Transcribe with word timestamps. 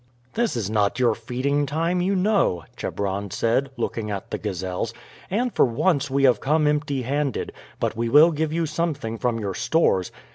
"This 0.33 0.55
is 0.57 0.67
not 0.67 0.97
your 0.97 1.13
feeding 1.13 1.67
time, 1.67 2.01
you 2.01 2.15
know," 2.15 2.63
Chebron 2.75 3.29
said, 3.29 3.69
looking 3.77 4.09
at 4.09 4.31
the 4.31 4.39
gazelles, 4.39 4.95
"and 5.29 5.53
for 5.53 5.65
once 5.65 6.09
we 6.09 6.23
have 6.23 6.39
come 6.39 6.65
empty 6.65 7.03
handed; 7.03 7.51
but 7.79 7.95
we 7.95 8.09
will 8.09 8.31
give 8.31 8.51
you 8.51 8.65
something 8.65 9.19
from 9.19 9.39
your 9.39 9.53
stores. 9.53 10.11